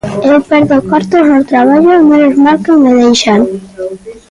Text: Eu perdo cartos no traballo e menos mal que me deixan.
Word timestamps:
Eu 0.29 0.37
perdo 0.49 0.77
cartos 0.91 1.25
no 1.31 1.39
traballo 1.51 1.91
e 1.97 2.03
menos 2.09 2.35
mal 2.43 2.57
que 2.63 2.71
me 2.81 2.91
deixan. 3.01 3.41